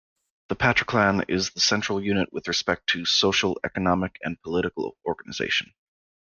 The 0.49 0.55
patriclan 0.55 1.25
is 1.29 1.51
the 1.51 1.59
central 1.59 2.01
unit 2.03 2.33
with 2.33 2.47
respect 2.47 2.87
to 2.87 3.05
social, 3.05 3.59
economic, 3.63 4.17
and 4.23 4.41
political 4.41 4.97
organization. 5.05 5.75